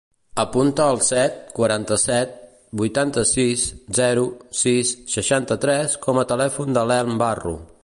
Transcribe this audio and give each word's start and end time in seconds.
Apunta 0.43 0.85
el 0.93 1.01
set, 1.07 1.35
quaranta-set, 1.59 2.31
vuitanta-sis, 2.81 3.67
zero, 3.99 4.25
sis, 4.63 4.97
seixanta-tres 5.17 5.97
com 6.07 6.23
a 6.23 6.27
telèfon 6.33 6.77
de 6.81 6.89
l'Elm 6.93 7.17
Barro. 7.25 7.57